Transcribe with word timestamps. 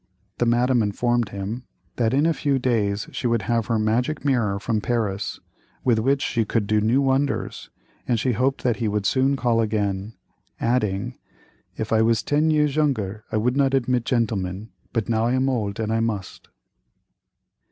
The 0.39 0.47
Madame 0.47 0.81
informed 0.81 1.29
him 1.29 1.65
that 1.97 2.11
in 2.11 2.25
a 2.25 2.33
few 2.33 2.57
days 2.57 3.07
she 3.11 3.27
would 3.27 3.43
have 3.43 3.67
her 3.67 3.77
"Magic 3.77 4.25
Mirror" 4.25 4.57
from 4.59 4.81
Paris, 4.81 5.39
with 5.83 5.99
which 5.99 6.23
she 6.23 6.43
could 6.43 6.65
do 6.65 6.81
new 6.81 7.03
wonders, 7.03 7.69
and 8.07 8.19
she 8.19 8.31
hoped 8.31 8.63
that 8.63 8.77
he 8.77 8.87
would 8.87 9.05
soon 9.05 9.35
call 9.35 9.61
again, 9.61 10.15
adding, 10.59 11.19
"If 11.77 11.93
I 11.93 12.01
was 12.01 12.23
ten 12.23 12.49
year 12.49 12.65
younger 12.65 13.25
I 13.31 13.37
would 13.37 13.55
not 13.55 13.75
admit 13.75 14.05
gentlemen, 14.05 14.71
but 14.91 15.07
now 15.07 15.27
I 15.27 15.33
am 15.33 15.47
old 15.47 15.79
and 15.79 15.93
I 15.93 15.99
must." 15.99 16.47